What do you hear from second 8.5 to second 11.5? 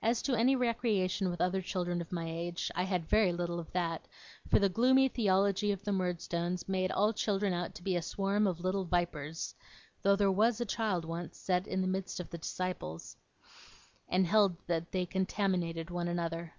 little vipers (though there WAS a child once